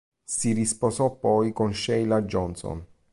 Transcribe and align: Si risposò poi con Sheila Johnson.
Si 0.23 0.51
risposò 0.53 1.11
poi 1.11 1.53
con 1.53 1.75
Sheila 1.75 2.23
Johnson. 2.23 2.83